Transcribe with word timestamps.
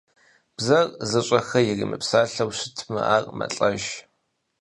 Бзэр 0.55 0.85
зыщӀэхэр 1.09 1.63
иримыпсалъэу 1.71 2.49
щытмэ, 2.57 3.01
ар 3.15 3.23
мэлӀэж. 3.37 3.83